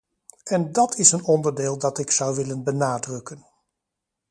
En 0.43 0.71
dat 0.71 0.97
is 0.97 1.11
een 1.11 1.23
onderdeel 1.23 1.77
dat 1.77 1.97
ik 1.97 2.11
zou 2.11 2.35
willen 2.35 2.63
benadrukken. 2.63 3.45